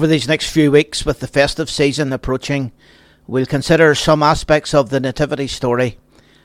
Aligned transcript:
Over 0.00 0.06
these 0.06 0.26
next 0.26 0.48
few 0.48 0.72
weeks, 0.72 1.04
with 1.04 1.20
the 1.20 1.26
festive 1.26 1.68
season 1.68 2.10
approaching, 2.10 2.72
we'll 3.26 3.44
consider 3.44 3.94
some 3.94 4.22
aspects 4.22 4.72
of 4.72 4.88
the 4.88 4.98
Nativity 4.98 5.46
story, 5.46 5.98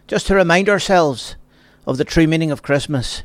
just 0.07 0.28
to 0.28 0.36
remind 0.36 0.68
ourselves 0.68 1.38
of 1.88 1.96
the 1.96 2.04
true 2.04 2.28
meaning 2.28 2.52
of 2.52 2.62
Christmas. 2.62 3.24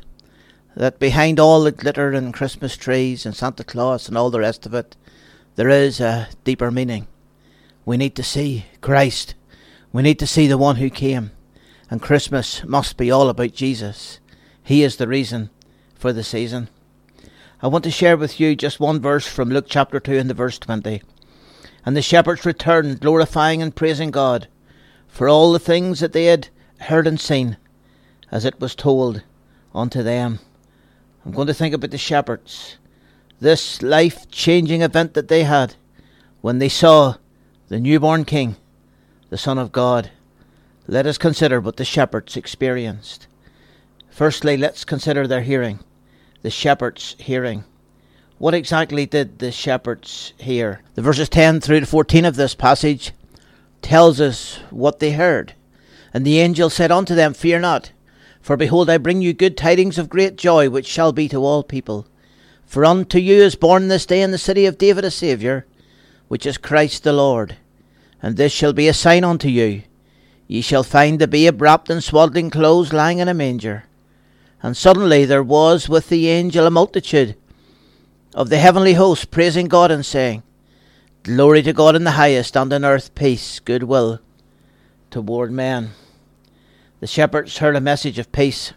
That 0.73 0.99
behind 0.99 1.37
all 1.37 1.63
the 1.63 1.73
glitter 1.73 2.13
and 2.13 2.33
Christmas 2.33 2.77
trees 2.77 3.25
and 3.25 3.35
Santa 3.35 3.65
Claus 3.65 4.07
and 4.07 4.17
all 4.17 4.29
the 4.29 4.39
rest 4.39 4.65
of 4.65 4.73
it, 4.73 4.95
there 5.57 5.67
is 5.67 5.99
a 5.99 6.29
deeper 6.45 6.71
meaning. 6.71 7.07
We 7.83 7.97
need 7.97 8.15
to 8.15 8.23
see 8.23 8.67
Christ. 8.79 9.35
We 9.91 10.01
need 10.01 10.17
to 10.19 10.27
see 10.27 10.47
the 10.47 10.57
one 10.57 10.77
who 10.77 10.89
came. 10.89 11.31
And 11.89 12.01
Christmas 12.01 12.63
must 12.63 12.95
be 12.95 13.11
all 13.11 13.27
about 13.27 13.51
Jesus. 13.51 14.21
He 14.63 14.81
is 14.81 14.95
the 14.95 15.09
reason 15.09 15.49
for 15.93 16.13
the 16.13 16.23
season. 16.23 16.69
I 17.63 17.67
want 17.67 17.83
to 17.83 17.91
share 17.91 18.17
with 18.17 18.39
you 18.39 18.55
just 18.55 18.79
one 18.79 18.99
verse 18.99 19.27
from 19.27 19.49
Luke 19.49 19.67
chapter 19.69 19.99
2 19.99 20.17
and 20.17 20.27
the 20.27 20.33
verse 20.33 20.57
20. 20.57 21.03
And 21.85 21.95
the 21.95 22.01
shepherds 22.01 22.43
returned, 22.43 22.99
glorifying 22.99 23.61
and 23.61 23.75
praising 23.75 24.09
God 24.09 24.47
for 25.07 25.29
all 25.29 25.51
the 25.51 25.59
things 25.59 25.99
that 25.99 26.11
they 26.11 26.25
had 26.25 26.47
heard 26.79 27.05
and 27.05 27.19
seen, 27.19 27.57
as 28.31 28.45
it 28.45 28.59
was 28.59 28.73
told 28.73 29.21
unto 29.75 30.01
them. 30.01 30.39
I'm 31.23 31.33
going 31.33 31.45
to 31.45 31.53
think 31.53 31.75
about 31.75 31.91
the 31.91 31.99
shepherds, 31.99 32.77
this 33.39 33.83
life 33.83 34.27
changing 34.31 34.81
event 34.81 35.13
that 35.13 35.27
they 35.27 35.43
had 35.43 35.75
when 36.41 36.57
they 36.57 36.69
saw 36.69 37.17
the 37.67 37.79
newborn 37.79 38.25
King, 38.25 38.55
the 39.29 39.37
Son 39.37 39.59
of 39.59 39.71
God, 39.71 40.09
Let 40.87 41.05
us 41.05 41.19
consider 41.19 41.61
what 41.61 41.77
the 41.77 41.85
shepherds 41.85 42.35
experienced. 42.35 43.27
Firstly, 44.09 44.57
let's 44.57 44.83
consider 44.83 45.27
their 45.27 45.43
hearing, 45.43 45.79
the 46.41 46.49
shepherds' 46.49 47.15
hearing. 47.19 47.63
What 48.37 48.53
exactly 48.53 49.05
did 49.05 49.39
the 49.39 49.51
shepherds 49.51 50.33
hear? 50.37 50.81
The 50.95 51.01
verses 51.01 51.29
10 51.29 51.61
through 51.61 51.81
to 51.81 51.85
14 51.85 52.25
of 52.25 52.35
this 52.35 52.55
passage 52.55 53.11
tells 53.81 54.19
us 54.19 54.59
what 54.69 54.99
they 54.99 55.11
heard. 55.11 55.53
And 56.13 56.25
the 56.25 56.39
angel 56.39 56.69
said 56.69 56.91
unto 56.91 57.15
them, 57.15 57.33
Fear 57.33 57.59
not, 57.59 57.91
for 58.41 58.57
behold, 58.57 58.89
I 58.89 58.97
bring 58.97 59.21
you 59.21 59.33
good 59.33 59.55
tidings 59.55 59.97
of 59.97 60.09
great 60.09 60.35
joy, 60.35 60.69
which 60.69 60.87
shall 60.87 61.11
be 61.11 61.29
to 61.29 61.45
all 61.45 61.63
people. 61.63 62.07
For 62.65 62.83
unto 62.83 63.19
you 63.19 63.35
is 63.35 63.55
born 63.55 63.87
this 63.87 64.05
day 64.05 64.21
in 64.21 64.31
the 64.31 64.37
city 64.37 64.65
of 64.65 64.77
David 64.77 65.05
a 65.05 65.11
Saviour, 65.11 65.65
which 66.27 66.45
is 66.45 66.57
Christ 66.57 67.03
the 67.03 67.13
Lord. 67.13 67.57
And 68.21 68.37
this 68.37 68.51
shall 68.51 68.73
be 68.73 68.87
a 68.87 68.93
sign 68.93 69.23
unto 69.23 69.47
you. 69.47 69.83
Ye 70.47 70.61
shall 70.61 70.83
find 70.83 71.19
the 71.19 71.27
babe 71.27 71.61
wrapped 71.61 71.89
in 71.89 72.01
swaddling 72.01 72.49
clothes 72.49 72.91
lying 72.91 73.19
in 73.19 73.27
a 73.27 73.33
manger. 73.33 73.83
And 74.63 74.77
suddenly 74.77 75.25
there 75.25 75.43
was 75.43 75.89
with 75.89 76.09
the 76.09 76.27
angel 76.27 76.65
a 76.65 76.71
multitude 76.71 77.35
of 78.33 78.49
the 78.49 78.59
heavenly 78.59 78.93
host 78.93 79.31
praising 79.31 79.67
God 79.67 79.91
and 79.91 80.05
saying, 80.05 80.43
Glory 81.23 81.61
to 81.63 81.73
God 81.73 81.95
in 81.95 82.03
the 82.03 82.11
highest, 82.11 82.55
and 82.55 82.73
on 82.73 82.85
earth 82.85 83.13
peace, 83.13 83.59
goodwill 83.59 84.19
toward 85.11 85.51
men. 85.51 85.91
The 86.99 87.07
shepherds 87.07 87.57
heard 87.57 87.75
a 87.75 87.81
message 87.81 88.17
of 88.17 88.31
peace. 88.31 88.73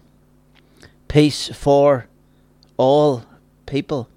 Peace 1.09 1.49
for 1.49 2.07
all 2.77 3.25
people. 3.67 4.09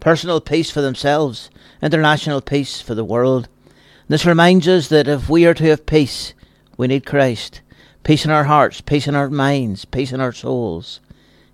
Personal 0.00 0.40
peace 0.40 0.70
for 0.70 0.80
themselves. 0.80 1.50
International 1.82 2.40
peace 2.40 2.80
for 2.80 2.94
the 2.94 3.04
world. 3.04 3.48
This 4.08 4.26
reminds 4.26 4.68
us 4.68 4.88
that 4.88 5.08
if 5.08 5.28
we 5.28 5.46
are 5.46 5.54
to 5.54 5.64
have 5.64 5.86
peace, 5.86 6.34
we 6.76 6.88
need 6.88 7.06
Christ. 7.06 7.60
Peace 8.02 8.24
in 8.24 8.30
our 8.30 8.44
hearts, 8.44 8.80
peace 8.80 9.06
in 9.06 9.14
our 9.14 9.28
minds, 9.28 9.84
peace 9.84 10.12
in 10.12 10.20
our 10.20 10.32
souls. 10.32 11.00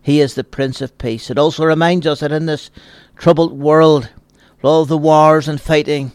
He 0.00 0.20
is 0.20 0.34
the 0.34 0.44
Prince 0.44 0.80
of 0.80 0.96
Peace. 0.98 1.30
It 1.30 1.38
also 1.38 1.64
reminds 1.64 2.06
us 2.06 2.20
that 2.20 2.32
in 2.32 2.46
this 2.46 2.70
troubled 3.16 3.58
world, 3.58 4.08
with 4.56 4.64
all 4.64 4.84
the 4.84 4.96
wars 4.96 5.48
and 5.48 5.60
fighting 5.60 6.12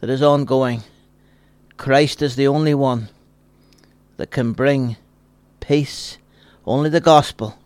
that 0.00 0.10
is 0.10 0.22
ongoing, 0.22 0.82
Christ 1.76 2.20
is 2.22 2.36
the 2.36 2.48
only 2.48 2.74
one 2.74 3.08
that 4.16 4.30
can 4.30 4.52
bring 4.52 4.96
peace. 5.60 6.18
Only 6.66 6.90
the 6.90 7.00
gospel 7.00 7.58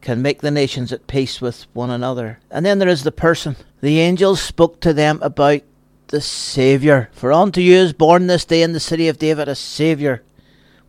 can 0.00 0.22
make 0.22 0.42
the 0.42 0.50
nations 0.50 0.92
at 0.92 1.06
peace 1.06 1.40
with 1.40 1.66
one 1.72 1.90
another. 1.90 2.38
And 2.50 2.64
then 2.64 2.78
there 2.78 2.88
is 2.88 3.02
the 3.02 3.12
person. 3.12 3.56
The 3.80 4.00
angels 4.00 4.42
spoke 4.42 4.80
to 4.80 4.92
them 4.92 5.18
about 5.22 5.62
the 6.08 6.20
Saviour. 6.20 7.08
For 7.12 7.32
unto 7.32 7.60
you 7.60 7.74
is 7.76 7.92
born 7.94 8.26
this 8.26 8.44
day 8.44 8.62
in 8.62 8.72
the 8.72 8.80
city 8.80 9.08
of 9.08 9.18
David 9.18 9.48
a 9.48 9.54
Saviour, 9.54 10.22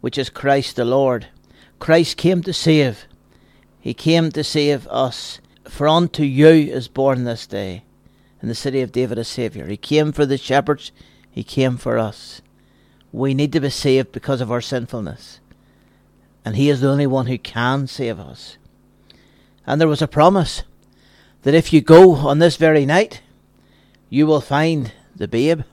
which 0.05 0.19
is 0.19 0.29
Christ 0.29 0.75
the 0.75 0.85
Lord. 0.85 1.29
Christ 1.79 2.15
came 2.15 2.43
to 2.43 2.53
save. 2.53 3.07
He 3.81 3.95
came 3.95 4.31
to 4.33 4.43
save 4.43 4.87
us. 4.89 5.39
For 5.67 5.87
unto 5.87 6.21
you 6.21 6.47
is 6.47 6.87
born 6.87 7.23
this 7.23 7.47
day 7.47 7.85
in 8.39 8.47
the 8.47 8.53
city 8.53 8.81
of 8.81 8.91
David 8.91 9.17
a 9.17 9.23
Saviour. 9.23 9.65
He 9.65 9.77
came 9.77 10.11
for 10.11 10.27
the 10.27 10.37
shepherds, 10.37 10.91
He 11.31 11.43
came 11.43 11.77
for 11.77 11.97
us. 11.97 12.43
We 13.11 13.33
need 13.33 13.51
to 13.53 13.59
be 13.59 13.71
saved 13.71 14.11
because 14.11 14.41
of 14.41 14.51
our 14.51 14.61
sinfulness. 14.61 15.39
And 16.45 16.55
He 16.55 16.69
is 16.69 16.81
the 16.81 16.89
only 16.91 17.07
one 17.07 17.25
who 17.25 17.39
can 17.39 17.87
save 17.87 18.19
us. 18.19 18.59
And 19.65 19.81
there 19.81 19.87
was 19.87 20.03
a 20.03 20.07
promise 20.07 20.61
that 21.41 21.55
if 21.55 21.73
you 21.73 21.81
go 21.81 22.11
on 22.13 22.37
this 22.37 22.57
very 22.57 22.85
night, 22.85 23.23
you 24.11 24.27
will 24.27 24.39
find 24.39 24.91
the 25.15 25.27
babe. 25.27 25.63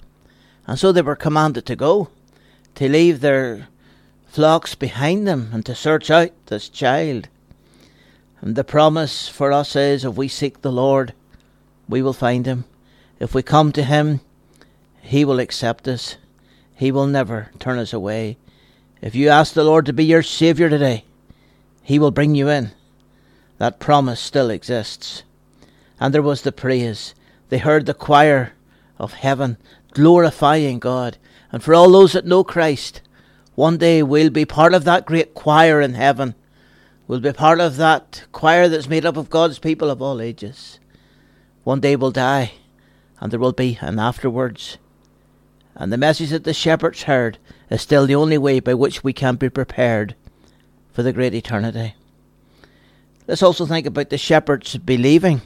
And 0.66 0.78
so 0.78 0.90
they 0.90 1.02
were 1.02 1.16
commanded 1.16 1.66
to 1.66 1.76
go, 1.76 2.08
to 2.76 2.88
leave 2.88 3.20
their 3.20 3.68
flocks 4.32 4.74
behind 4.74 5.28
them, 5.28 5.50
and 5.52 5.66
to 5.66 5.74
search 5.74 6.10
out 6.10 6.30
this 6.46 6.70
child. 6.70 7.28
And 8.40 8.56
the 8.56 8.64
promise 8.64 9.28
for 9.28 9.52
us 9.52 9.76
is 9.76 10.06
if 10.06 10.14
we 10.14 10.26
seek 10.26 10.62
the 10.62 10.72
Lord, 10.72 11.12
we 11.86 12.00
will 12.00 12.14
find 12.14 12.46
him. 12.46 12.64
If 13.20 13.34
we 13.34 13.42
come 13.42 13.72
to 13.72 13.82
him, 13.82 14.20
he 15.02 15.22
will 15.26 15.38
accept 15.38 15.86
us. 15.86 16.16
He 16.74 16.90
will 16.90 17.06
never 17.06 17.50
turn 17.58 17.78
us 17.78 17.92
away. 17.92 18.38
If 19.02 19.14
you 19.14 19.28
ask 19.28 19.52
the 19.52 19.64
Lord 19.64 19.84
to 19.84 19.92
be 19.92 20.04
your 20.04 20.22
Saviour 20.22 20.70
today, 20.70 21.04
he 21.82 21.98
will 21.98 22.10
bring 22.10 22.34
you 22.34 22.48
in. 22.48 22.70
That 23.58 23.80
promise 23.80 24.18
still 24.18 24.48
exists. 24.48 25.24
And 26.00 26.14
there 26.14 26.22
was 26.22 26.40
the 26.40 26.52
praise. 26.52 27.14
They 27.50 27.58
heard 27.58 27.84
the 27.84 27.92
choir 27.92 28.54
of 28.98 29.12
heaven 29.12 29.58
glorifying 29.92 30.78
God. 30.78 31.18
And 31.52 31.62
for 31.62 31.74
all 31.74 31.92
those 31.92 32.14
that 32.14 32.24
know 32.24 32.42
Christ, 32.42 33.02
one 33.54 33.76
day 33.76 34.02
we'll 34.02 34.30
be 34.30 34.44
part 34.44 34.72
of 34.72 34.84
that 34.84 35.04
great 35.04 35.34
choir 35.34 35.80
in 35.80 35.94
heaven. 35.94 36.34
We'll 37.06 37.20
be 37.20 37.32
part 37.32 37.60
of 37.60 37.76
that 37.76 38.24
choir 38.32 38.68
that's 38.68 38.88
made 38.88 39.04
up 39.04 39.16
of 39.16 39.28
God's 39.28 39.58
people 39.58 39.90
of 39.90 40.00
all 40.00 40.22
ages. 40.22 40.78
One 41.64 41.80
day 41.80 41.94
we'll 41.96 42.12
die, 42.12 42.52
and 43.20 43.30
there 43.30 43.40
will 43.40 43.52
be 43.52 43.78
an 43.82 43.98
afterwards. 43.98 44.78
And 45.74 45.92
the 45.92 45.98
message 45.98 46.30
that 46.30 46.44
the 46.44 46.54
shepherds 46.54 47.02
heard 47.02 47.38
is 47.70 47.82
still 47.82 48.06
the 48.06 48.14
only 48.14 48.38
way 48.38 48.60
by 48.60 48.74
which 48.74 49.04
we 49.04 49.12
can 49.12 49.36
be 49.36 49.50
prepared 49.50 50.14
for 50.92 51.02
the 51.02 51.12
great 51.12 51.34
eternity. 51.34 51.94
Let's 53.26 53.42
also 53.42 53.66
think 53.66 53.86
about 53.86 54.10
the 54.10 54.18
shepherds 54.18 54.76
believing. 54.78 55.42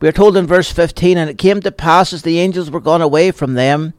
We 0.00 0.08
are 0.08 0.12
told 0.12 0.36
in 0.36 0.46
verse 0.46 0.70
15, 0.70 1.16
And 1.16 1.30
it 1.30 1.38
came 1.38 1.60
to 1.60 1.72
pass 1.72 2.12
as 2.12 2.22
the 2.22 2.38
angels 2.40 2.70
were 2.70 2.80
gone 2.80 3.02
away 3.02 3.30
from 3.30 3.54
them 3.54 3.94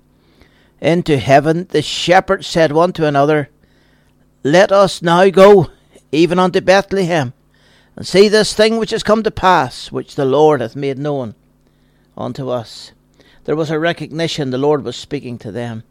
into 0.83 1.17
heaven, 1.17 1.65
the 1.69 1.81
shepherds 1.81 2.45
said 2.45 2.73
one 2.73 2.91
to 2.93 3.07
another, 3.07 3.49
Let 4.43 4.71
us 4.71 5.01
now 5.01 5.29
go 5.29 5.69
even 6.11 6.37
unto 6.37 6.59
Bethlehem, 6.59 7.33
and 7.95 8.05
see 8.05 8.27
this 8.27 8.53
thing 8.53 8.77
which 8.77 8.91
has 8.91 9.01
come 9.01 9.23
to 9.23 9.31
pass, 9.31 9.91
which 9.91 10.15
the 10.15 10.25
Lord 10.25 10.59
hath 10.59 10.75
made 10.75 10.99
known 10.99 11.35
unto 12.17 12.49
us. 12.49 12.91
There 13.45 13.55
was 13.55 13.71
a 13.71 13.79
recognition 13.79 14.51
the 14.51 14.57
Lord 14.57 14.83
was 14.83 14.97
speaking 14.97 15.37
to 15.39 15.51
them. 15.51 15.83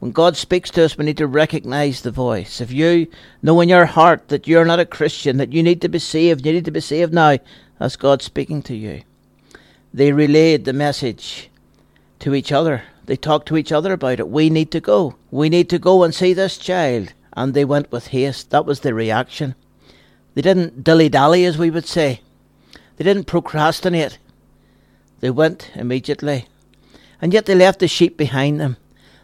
When 0.00 0.10
God 0.10 0.36
speaks 0.36 0.68
to 0.72 0.84
us, 0.84 0.98
we 0.98 1.04
need 1.04 1.16
to 1.18 1.26
recognize 1.28 2.02
the 2.02 2.10
voice. 2.10 2.60
If 2.60 2.72
you 2.72 3.06
know 3.40 3.60
in 3.60 3.68
your 3.68 3.86
heart 3.86 4.28
that 4.28 4.48
you're 4.48 4.64
not 4.64 4.80
a 4.80 4.84
Christian, 4.84 5.36
that 5.36 5.52
you 5.52 5.62
need 5.62 5.80
to 5.82 5.88
be 5.88 6.00
saved, 6.00 6.44
you 6.44 6.52
need 6.52 6.64
to 6.64 6.70
be 6.72 6.80
saved 6.80 7.14
now, 7.14 7.38
that's 7.78 7.96
God 7.96 8.20
speaking 8.20 8.62
to 8.62 8.74
you. 8.74 9.02
They 9.94 10.12
relayed 10.12 10.64
the 10.64 10.72
message 10.72 11.50
to 12.24 12.34
each 12.34 12.52
other. 12.52 12.82
They 13.04 13.16
talked 13.16 13.48
to 13.48 13.56
each 13.56 13.70
other 13.70 13.92
about 13.92 14.18
it. 14.18 14.28
We 14.28 14.50
need 14.50 14.70
to 14.72 14.80
go. 14.80 15.16
We 15.30 15.48
need 15.48 15.68
to 15.70 15.78
go 15.78 16.02
and 16.02 16.14
see 16.14 16.32
this 16.32 16.58
child 16.58 17.12
and 17.34 17.52
they 17.52 17.64
went 17.64 17.92
with 17.92 18.08
haste. 18.08 18.50
That 18.50 18.64
was 18.64 18.80
the 18.80 18.94
reaction. 18.94 19.54
They 20.34 20.42
didn't 20.42 20.82
dilly 20.82 21.08
dally, 21.08 21.44
as 21.44 21.58
we 21.58 21.70
would 21.70 21.86
say. 21.86 22.20
They 22.96 23.04
didn't 23.04 23.26
procrastinate. 23.26 24.18
They 25.20 25.30
went 25.30 25.70
immediately. 25.74 26.46
And 27.20 27.32
yet 27.32 27.46
they 27.46 27.54
left 27.54 27.80
the 27.80 27.88
sheep 27.88 28.16
behind 28.16 28.60
them. 28.60 28.76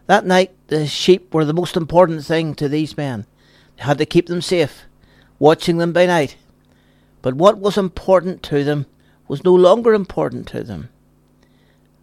That 0.06 0.26
night, 0.26 0.52
the 0.68 0.86
sheep 0.86 1.32
were 1.32 1.44
the 1.44 1.54
most 1.54 1.76
important 1.76 2.24
thing 2.24 2.54
to 2.56 2.68
these 2.68 2.96
men. 2.96 3.26
They 3.76 3.84
had 3.84 3.98
to 3.98 4.06
keep 4.06 4.26
them 4.26 4.42
safe, 4.42 4.82
watching 5.38 5.78
them 5.78 5.92
by 5.92 6.06
night. 6.06 6.36
But 7.22 7.34
what 7.34 7.58
was 7.58 7.78
important 7.78 8.42
to 8.44 8.64
them 8.64 8.86
was 9.26 9.44
no 9.44 9.54
longer 9.54 9.94
important 9.94 10.46
to 10.48 10.64
them. 10.64 10.88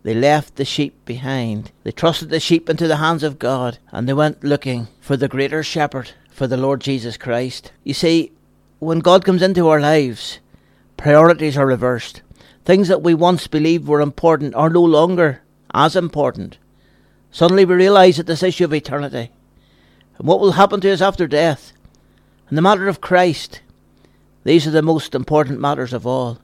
They 0.08 0.14
left 0.14 0.56
the 0.56 0.64
sheep 0.64 1.04
behind. 1.04 1.74
They 1.84 1.92
trusted 1.92 2.30
the 2.30 2.40
sheep 2.40 2.70
into 2.70 2.88
the 2.88 2.96
hands 2.96 3.24
of 3.24 3.38
God, 3.38 3.78
and 3.92 4.08
they 4.08 4.14
went 4.14 4.42
looking 4.42 4.88
for 5.02 5.18
the 5.18 5.28
greater 5.28 5.64
shepherd, 5.64 6.12
for 6.32 6.48
the 6.48 6.56
Lord 6.56 6.80
Jesus 6.80 7.18
Christ. 7.18 7.74
You 7.84 7.94
see, 7.94 8.32
when 8.80 9.00
God 9.00 9.26
comes 9.26 9.42
into 9.42 9.68
our 9.68 9.82
lives, 9.82 10.40
priorities 10.96 11.58
are 11.58 11.68
reversed. 11.68 12.22
Things 12.64 12.88
that 12.88 13.04
we 13.04 13.14
once 13.14 13.48
believed 13.48 13.86
were 13.86 14.00
important 14.00 14.56
are 14.56 14.70
no 14.70 14.82
longer 14.82 15.42
as 15.74 15.94
important. 15.98 16.58
Suddenly 17.30 17.66
we 17.66 17.76
realize 17.76 18.16
that 18.16 18.28
this 18.28 18.44
issue 18.44 18.64
of 18.64 18.74
eternity 18.74 19.30
and 20.18 20.26
what 20.26 20.40
will 20.40 20.54
happen 20.54 20.80
to 20.80 20.90
us 20.90 21.02
after 21.02 21.28
death 21.28 21.74
and 22.48 22.58
the 22.58 22.62
matter 22.62 22.88
of 22.88 23.02
Christ, 23.02 23.60
these 24.46 24.66
are 24.66 24.72
the 24.72 24.82
most 24.82 25.14
important 25.14 25.60
matters 25.60 25.92
of 25.92 26.08
all 26.08 26.40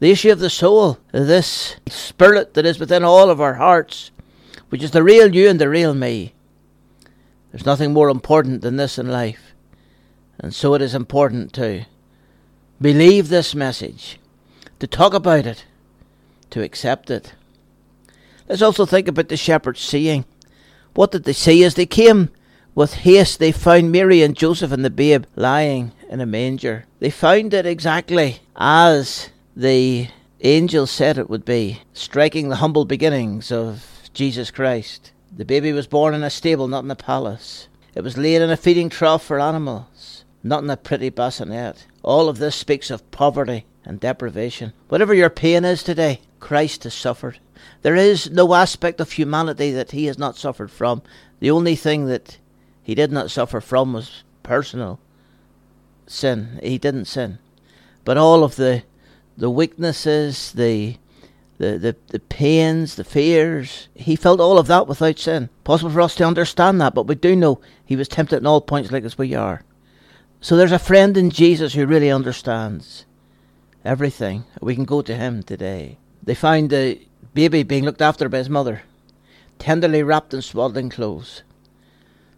the 0.00 0.10
issue 0.10 0.30
of 0.30 0.38
the 0.38 0.50
soul, 0.50 0.98
this 1.12 1.76
spirit 1.88 2.54
that 2.54 2.66
is 2.66 2.78
within 2.78 3.04
all 3.04 3.30
of 3.30 3.40
our 3.40 3.54
hearts, 3.54 4.10
which 4.68 4.82
is 4.82 4.92
the 4.92 5.02
real 5.02 5.34
you 5.34 5.48
and 5.48 5.60
the 5.60 5.68
real 5.68 5.94
me. 5.94 6.34
There's 7.50 7.66
nothing 7.66 7.92
more 7.92 8.08
important 8.08 8.62
than 8.62 8.76
this 8.76 8.98
in 8.98 9.10
life. 9.10 9.54
And 10.38 10.54
so 10.54 10.74
it 10.74 10.82
is 10.82 10.94
important 10.94 11.52
to 11.54 11.86
believe 12.80 13.28
this 13.28 13.54
message, 13.54 14.20
to 14.78 14.86
talk 14.86 15.14
about 15.14 15.46
it, 15.46 15.64
to 16.50 16.62
accept 16.62 17.10
it. 17.10 17.34
Let's 18.48 18.62
also 18.62 18.86
think 18.86 19.08
about 19.08 19.28
the 19.28 19.36
shepherds 19.36 19.80
seeing. 19.80 20.24
What 20.94 21.10
did 21.10 21.24
they 21.24 21.32
see 21.32 21.64
as 21.64 21.74
they 21.74 21.86
came? 21.86 22.30
With 22.74 22.94
haste 22.94 23.40
they 23.40 23.50
found 23.50 23.90
Mary 23.90 24.22
and 24.22 24.36
Joseph 24.36 24.70
and 24.70 24.84
the 24.84 24.90
babe 24.90 25.24
lying 25.34 25.92
in 26.08 26.20
a 26.20 26.26
manger. 26.26 26.84
They 27.00 27.10
found 27.10 27.52
it 27.52 27.66
exactly 27.66 28.40
as 28.54 29.30
the 29.58 30.06
angel 30.40 30.86
said 30.86 31.18
it 31.18 31.28
would 31.28 31.44
be, 31.44 31.80
striking 31.92 32.48
the 32.48 32.56
humble 32.56 32.84
beginnings 32.84 33.50
of 33.50 34.08
Jesus 34.14 34.52
Christ. 34.52 35.10
The 35.36 35.44
baby 35.44 35.72
was 35.72 35.88
born 35.88 36.14
in 36.14 36.22
a 36.22 36.30
stable, 36.30 36.68
not 36.68 36.84
in 36.84 36.90
a 36.92 36.96
palace. 36.96 37.66
It 37.92 38.02
was 38.04 38.16
laid 38.16 38.40
in 38.40 38.50
a 38.50 38.56
feeding 38.56 38.88
trough 38.88 39.24
for 39.24 39.40
animals, 39.40 40.24
not 40.44 40.62
in 40.62 40.70
a 40.70 40.76
pretty 40.76 41.08
bassinet. 41.08 41.86
All 42.04 42.28
of 42.28 42.38
this 42.38 42.54
speaks 42.54 42.88
of 42.88 43.10
poverty 43.10 43.66
and 43.84 43.98
deprivation. 43.98 44.74
Whatever 44.90 45.12
your 45.12 45.28
pain 45.28 45.64
is 45.64 45.82
today, 45.82 46.20
Christ 46.38 46.84
has 46.84 46.94
suffered. 46.94 47.40
There 47.82 47.96
is 47.96 48.30
no 48.30 48.54
aspect 48.54 49.00
of 49.00 49.10
humanity 49.10 49.72
that 49.72 49.90
he 49.90 50.04
has 50.04 50.20
not 50.20 50.36
suffered 50.36 50.70
from. 50.70 51.02
The 51.40 51.50
only 51.50 51.74
thing 51.74 52.06
that 52.06 52.38
he 52.80 52.94
did 52.94 53.10
not 53.10 53.32
suffer 53.32 53.60
from 53.60 53.92
was 53.92 54.22
personal 54.44 55.00
sin. 56.06 56.60
He 56.62 56.78
didn't 56.78 57.06
sin. 57.06 57.40
But 58.04 58.16
all 58.16 58.44
of 58.44 58.54
the 58.54 58.84
the 59.38 59.50
weaknesses, 59.50 60.52
the 60.52 60.96
the, 61.58 61.76
the, 61.76 61.96
the 62.08 62.20
pains, 62.20 62.94
the 62.94 63.04
fears. 63.04 63.88
He 63.94 64.14
felt 64.14 64.40
all 64.40 64.58
of 64.58 64.68
that 64.68 64.86
without 64.86 65.18
sin. 65.18 65.48
Possible 65.64 65.90
for 65.90 66.00
us 66.00 66.14
to 66.16 66.24
understand 66.24 66.80
that, 66.80 66.94
but 66.94 67.08
we 67.08 67.16
do 67.16 67.34
know 67.34 67.60
he 67.84 67.96
was 67.96 68.06
tempted 68.06 68.36
in 68.36 68.46
all 68.46 68.60
points 68.60 68.92
like 68.92 69.02
as 69.02 69.18
we 69.18 69.34
are. 69.34 69.62
So 70.40 70.56
there's 70.56 70.70
a 70.70 70.78
friend 70.78 71.16
in 71.16 71.30
Jesus 71.30 71.74
who 71.74 71.84
really 71.84 72.12
understands 72.12 73.04
everything. 73.84 74.44
We 74.60 74.76
can 74.76 74.84
go 74.84 75.02
to 75.02 75.16
him 75.16 75.42
today. 75.42 75.98
They 76.22 76.36
find 76.36 76.70
the 76.70 77.00
baby 77.34 77.64
being 77.64 77.84
looked 77.84 78.02
after 78.02 78.28
by 78.28 78.38
his 78.38 78.48
mother, 78.48 78.82
tenderly 79.58 80.04
wrapped 80.04 80.32
in 80.32 80.42
swaddling 80.42 80.90
clothes. 80.90 81.42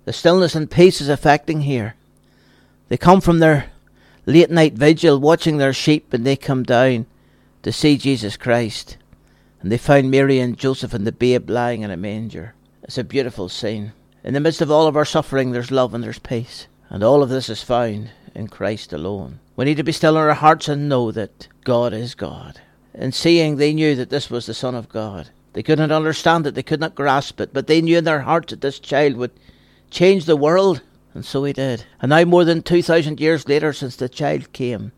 The 0.07 0.15
stillness 0.15 0.55
and 0.55 0.71
peace 0.71 1.03
is 1.03 1.11
affecting 1.11 1.63
here. 1.63 1.95
They 2.89 2.97
come 2.97 3.21
from 3.21 3.39
their 3.39 3.71
late 4.31 4.51
night 4.51 4.75
vigil 4.75 5.19
watching 5.19 5.59
their 5.59 5.73
sheep 5.73 6.13
and 6.13 6.27
they 6.27 6.37
come 6.37 6.63
down 6.63 7.07
to 7.63 7.73
see 7.73 7.97
Jesus 7.97 8.37
Christ 8.37 8.97
and 9.61 9.71
they 9.71 9.79
found 9.79 10.11
Mary 10.11 10.39
and 10.39 10.57
Joseph 10.57 10.95
and 10.95 11.07
the 11.07 11.13
babe 11.13 11.51
lying 11.51 11.83
in 11.83 11.91
a 11.91 11.97
manger. 11.97 12.55
It's 12.83 12.99
a 12.99 13.05
beautiful 13.05 13.49
scene. 13.49 13.93
In 14.25 14.35
the 14.35 14.41
midst 14.41 14.61
of 14.61 14.71
all 14.71 14.87
of 14.87 14.97
our 14.97 15.05
suffering, 15.05 15.53
there's 15.53 15.71
love 15.71 15.95
and 15.95 16.03
there's 16.03 16.19
peace. 16.19 16.67
And 16.89 17.05
all 17.05 17.23
of 17.23 17.29
this 17.29 17.49
is 17.49 17.63
found 17.63 18.11
in 18.35 18.49
Christ 18.49 18.93
alone. 18.93 19.41
We 19.57 19.65
need 19.65 19.77
to 19.77 19.83
be 19.83 19.93
still 19.93 20.17
in 20.17 20.23
our 20.23 20.35
hearts 20.35 20.69
and 20.69 20.89
know 20.89 21.11
that 21.13 21.49
God 21.65 21.93
is 21.93 22.15
God. 22.15 22.61
In 22.95 23.13
seeing, 23.13 23.57
they 23.57 23.75
knew 23.75 23.95
that 23.97 24.11
this 24.11 24.31
was 24.31 24.47
the 24.47 24.55
Son 24.55 24.75
of 24.75 24.89
God. 24.89 25.31
They 25.53 25.63
could 25.63 25.79
not 25.79 25.91
understand 25.91 26.47
it, 26.47 26.55
they 26.55 26.63
could 26.63 26.81
not 26.81 26.95
grasp 26.95 27.41
it, 27.41 27.53
but 27.53 27.67
they 27.67 27.81
knew 27.81 27.99
in 27.99 28.05
their 28.05 28.21
hearts 28.21 28.51
that 28.51 28.61
this 28.61 28.79
child 28.79 29.17
would 29.17 29.33
change 29.91 30.25
the 30.25 30.37
world. 30.37 30.83
And 31.15 31.25
so 31.25 31.45
he 31.45 31.53
did. 31.53 31.85
And 32.01 32.11
now, 32.11 32.25
more 32.25 32.45
than 32.45 32.63
2,000 32.63 33.21
years 33.21 33.49
later, 33.49 33.73
since 33.73 33.97
the 33.97 34.09
child 34.09 34.53
came, 34.53 34.93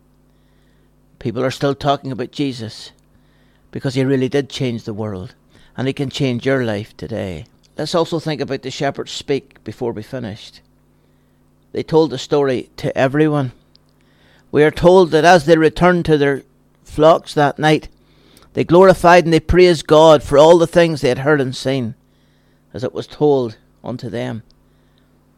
people 1.18 1.42
are 1.44 1.50
still 1.50 1.74
talking 1.74 2.12
about 2.12 2.32
Jesus 2.32 2.92
because 3.70 3.94
he 3.94 4.04
really 4.04 4.28
did 4.28 4.50
change 4.50 4.84
the 4.84 4.92
world 4.92 5.34
and 5.76 5.86
he 5.86 5.92
can 5.92 6.10
change 6.10 6.44
your 6.44 6.64
life 6.64 6.96
today. 6.96 7.46
Let's 7.76 7.94
also 7.94 8.20
think 8.20 8.40
about 8.40 8.62
the 8.62 8.70
shepherds 8.70 9.12
speak 9.12 9.64
before 9.64 9.92
we 9.92 10.02
finished. 10.02 10.60
They 11.72 11.82
told 11.82 12.10
the 12.10 12.18
story 12.18 12.68
to 12.76 12.96
everyone. 12.96 13.52
We 14.50 14.62
are 14.62 14.70
told 14.70 15.10
that 15.12 15.24
as 15.24 15.46
they 15.46 15.56
returned 15.56 16.04
to 16.04 16.18
their 16.18 16.42
flocks 16.84 17.32
that 17.32 17.58
night, 17.58 17.88
they 18.52 18.64
glorified 18.64 19.24
and 19.24 19.32
they 19.32 19.40
praised 19.40 19.86
God 19.86 20.22
for 20.22 20.36
all 20.36 20.58
the 20.58 20.66
things 20.66 21.00
they 21.00 21.08
had 21.08 21.20
heard 21.20 21.40
and 21.40 21.56
seen, 21.56 21.94
as 22.74 22.84
it 22.84 22.92
was 22.92 23.06
told 23.06 23.56
unto 23.82 24.10
them. 24.10 24.42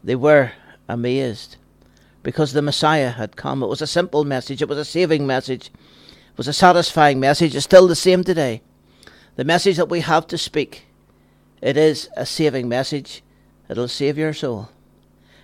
They 0.03 0.15
were 0.15 0.51
amazed 0.87 1.57
because 2.23 2.53
the 2.53 2.61
Messiah 2.61 3.11
had 3.11 3.35
come. 3.35 3.61
It 3.61 3.67
was 3.67 3.81
a 3.81 3.87
simple 3.87 4.25
message, 4.25 4.61
it 4.61 4.67
was 4.67 4.77
a 4.77 4.85
saving 4.85 5.27
message, 5.27 5.67
it 5.67 6.37
was 6.37 6.47
a 6.47 6.53
satisfying 6.53 7.19
message 7.19 7.55
It's 7.55 7.65
still 7.65 7.87
the 7.87 7.95
same 7.95 8.23
today. 8.23 8.61
The 9.35 9.43
message 9.43 9.77
that 9.77 9.89
we 9.89 10.01
have 10.01 10.25
to 10.27 10.37
speak, 10.37 10.85
it 11.61 11.77
is 11.77 12.09
a 12.15 12.25
saving 12.25 12.67
message. 12.69 13.21
It'll 13.69 13.87
save 13.87 14.17
your 14.17 14.33
soul. 14.33 14.69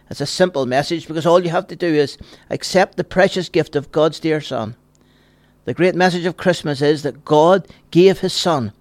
It's 0.09 0.21
a 0.21 0.25
simple 0.25 0.65
message 0.65 1.07
because 1.07 1.25
all 1.25 1.43
you 1.43 1.49
have 1.49 1.67
to 1.67 1.75
do 1.75 1.87
is 1.87 2.17
accept 2.49 2.97
the 2.97 3.03
precious 3.03 3.47
gift 3.47 3.75
of 3.75 3.91
God's 3.91 4.19
dear 4.19 4.41
Son. 4.41 4.75
The 5.65 5.73
great 5.73 5.95
message 5.95 6.25
of 6.25 6.37
Christmas 6.37 6.81
is 6.81 7.03
that 7.03 7.23
God 7.23 7.67
gave 7.91 8.19
His 8.19 8.33
Son. 8.33 8.73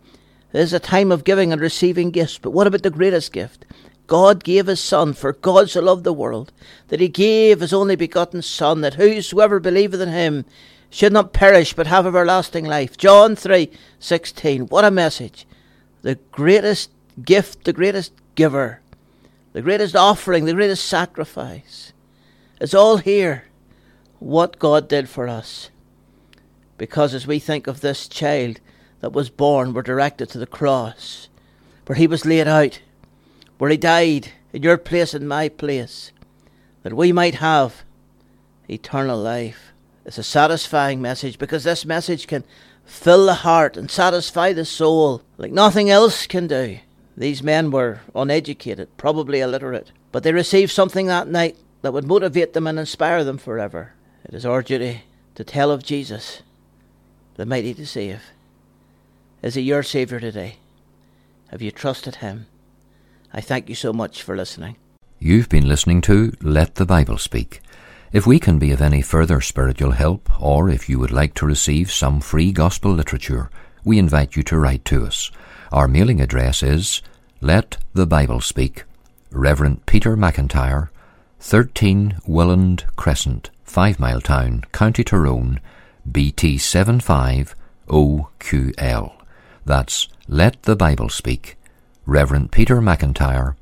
It 0.52 0.60
is 0.60 0.72
a 0.72 0.80
time 0.80 1.12
of 1.12 1.24
giving 1.24 1.52
and 1.52 1.60
receiving 1.60 2.10
gifts, 2.10 2.38
but 2.38 2.50
what 2.50 2.66
about 2.66 2.82
the 2.82 2.90
greatest 2.90 3.32
gift? 3.32 3.64
God 4.10 4.42
gave 4.42 4.66
His 4.66 4.80
Son, 4.80 5.12
for 5.12 5.34
God 5.34 5.70
so 5.70 5.80
loved 5.80 6.02
the 6.02 6.12
world, 6.12 6.52
that 6.88 6.98
He 6.98 7.06
gave 7.06 7.60
His 7.60 7.72
only 7.72 7.94
begotten 7.94 8.42
Son, 8.42 8.80
that 8.80 8.94
whosoever 8.94 9.60
believeth 9.60 10.00
in 10.00 10.08
Him 10.08 10.44
should 10.90 11.12
not 11.12 11.32
perish 11.32 11.74
but 11.74 11.86
have 11.86 12.04
everlasting 12.04 12.64
life. 12.64 12.96
John 12.96 13.36
3:16. 13.36 14.68
What 14.68 14.84
a 14.84 14.90
message. 14.90 15.46
The 16.02 16.16
greatest 16.32 16.90
gift, 17.24 17.62
the 17.62 17.72
greatest 17.72 18.12
giver, 18.34 18.80
the 19.52 19.62
greatest 19.62 19.94
offering, 19.94 20.44
the 20.44 20.54
greatest 20.54 20.86
sacrifice. 20.86 21.92
It's 22.60 22.74
all 22.74 22.96
here 22.96 23.44
what 24.18 24.58
God 24.58 24.88
did 24.88 25.08
for 25.08 25.28
us. 25.28 25.70
Because 26.76 27.14
as 27.14 27.28
we 27.28 27.38
think 27.38 27.68
of 27.68 27.80
this 27.80 28.08
child 28.08 28.58
that 29.02 29.12
was 29.12 29.30
born, 29.30 29.72
we're 29.72 29.82
directed 29.82 30.30
to 30.30 30.38
the 30.38 30.48
cross, 30.48 31.28
where 31.86 31.94
he 31.94 32.08
was 32.08 32.26
laid 32.26 32.48
out, 32.48 32.80
where 33.60 33.70
he 33.70 33.76
died 33.76 34.32
in 34.54 34.62
your 34.62 34.78
place 34.78 35.12
and 35.12 35.28
my 35.28 35.46
place, 35.46 36.12
that 36.82 36.94
we 36.94 37.12
might 37.12 37.34
have 37.34 37.84
eternal 38.70 39.18
life. 39.18 39.72
It's 40.06 40.16
a 40.16 40.22
satisfying 40.22 41.02
message 41.02 41.38
because 41.38 41.64
this 41.64 41.84
message 41.84 42.26
can 42.26 42.42
fill 42.86 43.26
the 43.26 43.34
heart 43.34 43.76
and 43.76 43.90
satisfy 43.90 44.54
the 44.54 44.64
soul 44.64 45.20
like 45.36 45.52
nothing 45.52 45.90
else 45.90 46.26
can 46.26 46.46
do. 46.46 46.78
These 47.18 47.42
men 47.42 47.70
were 47.70 48.00
uneducated, 48.14 48.88
probably 48.96 49.40
illiterate, 49.40 49.92
but 50.10 50.22
they 50.22 50.32
received 50.32 50.72
something 50.72 51.06
that 51.08 51.28
night 51.28 51.58
that 51.82 51.92
would 51.92 52.06
motivate 52.06 52.54
them 52.54 52.66
and 52.66 52.78
inspire 52.78 53.24
them 53.24 53.36
forever. 53.36 53.92
It 54.24 54.32
is 54.32 54.46
our 54.46 54.62
duty 54.62 55.02
to 55.34 55.44
tell 55.44 55.70
of 55.70 55.84
Jesus, 55.84 56.40
the 57.34 57.44
mighty 57.44 57.74
to 57.74 57.86
save. 57.86 58.22
Is 59.42 59.56
he 59.56 59.60
your 59.60 59.82
Saviour 59.82 60.18
today? 60.18 60.56
Have 61.48 61.60
you 61.60 61.70
trusted 61.70 62.16
him? 62.16 62.46
I 63.32 63.40
thank 63.40 63.68
you 63.68 63.74
so 63.74 63.92
much 63.92 64.22
for 64.22 64.36
listening. 64.36 64.76
You've 65.18 65.48
been 65.48 65.68
listening 65.68 66.00
to 66.02 66.32
Let 66.40 66.76
the 66.76 66.86
Bible 66.86 67.18
Speak. 67.18 67.60
If 68.12 68.26
we 68.26 68.40
can 68.40 68.58
be 68.58 68.72
of 68.72 68.80
any 68.80 69.02
further 69.02 69.40
spiritual 69.40 69.92
help, 69.92 70.28
or 70.42 70.68
if 70.68 70.88
you 70.88 70.98
would 70.98 71.12
like 71.12 71.34
to 71.34 71.46
receive 71.46 71.92
some 71.92 72.20
free 72.20 72.50
gospel 72.50 72.92
literature, 72.92 73.50
we 73.84 73.98
invite 73.98 74.34
you 74.34 74.42
to 74.44 74.58
write 74.58 74.84
to 74.86 75.06
us. 75.06 75.30
Our 75.70 75.86
mailing 75.86 76.20
address 76.20 76.62
is 76.62 77.02
Let 77.40 77.76
the 77.94 78.06
Bible 78.06 78.40
Speak, 78.40 78.82
Reverend 79.30 79.86
Peter 79.86 80.16
McIntyre, 80.16 80.88
13 81.38 82.16
Willand 82.26 82.84
Crescent, 82.96 83.50
Five 83.62 84.00
Mile 84.00 84.20
Town, 84.20 84.64
County 84.72 85.04
Tyrone, 85.04 85.60
BT 86.10 86.56
75OQL. 86.56 89.12
That's 89.64 90.08
Let 90.26 90.64
the 90.64 90.74
Bible 90.74 91.08
Speak, 91.08 91.56
Reverend 92.06 92.50
Peter 92.50 92.80
McIntyre, 92.80 93.56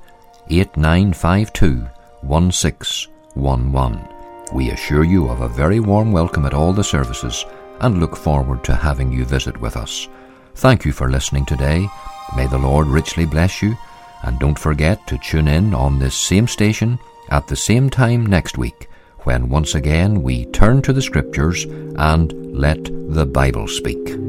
8952 0.49 1.87
1611. 2.21 4.07
We 4.53 4.71
assure 4.71 5.03
you 5.03 5.27
of 5.29 5.41
a 5.41 5.47
very 5.47 5.79
warm 5.79 6.11
welcome 6.11 6.45
at 6.45 6.53
all 6.53 6.73
the 6.73 6.83
services 6.83 7.45
and 7.81 7.99
look 7.99 8.15
forward 8.15 8.63
to 8.63 8.75
having 8.75 9.11
you 9.11 9.25
visit 9.25 9.59
with 9.61 9.77
us. 9.77 10.07
Thank 10.55 10.85
you 10.85 10.91
for 10.91 11.09
listening 11.09 11.45
today. 11.45 11.87
May 12.35 12.47
the 12.47 12.57
Lord 12.57 12.87
richly 12.87 13.25
bless 13.25 13.61
you, 13.61 13.77
and 14.23 14.39
don't 14.39 14.59
forget 14.59 15.05
to 15.07 15.17
tune 15.19 15.47
in 15.47 15.73
on 15.73 15.99
this 15.99 16.15
same 16.15 16.47
station 16.47 16.99
at 17.29 17.47
the 17.47 17.55
same 17.55 17.89
time 17.89 18.25
next 18.25 18.57
week 18.57 18.89
when 19.23 19.49
once 19.49 19.75
again 19.75 20.23
we 20.23 20.45
turn 20.45 20.81
to 20.81 20.93
the 20.93 21.01
Scriptures 21.01 21.65
and 21.97 22.33
let 22.53 22.83
the 22.83 23.25
Bible 23.25 23.67
speak. 23.67 24.28